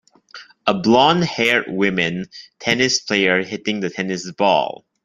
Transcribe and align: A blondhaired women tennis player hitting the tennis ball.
A 0.65 0.73
blondhaired 0.73 1.65
women 1.71 2.25
tennis 2.57 2.99
player 3.01 3.43
hitting 3.43 3.81
the 3.81 3.91
tennis 3.91 4.31
ball. 4.31 4.83